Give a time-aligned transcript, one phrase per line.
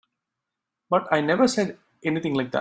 [0.89, 2.49] But I never said anything like that.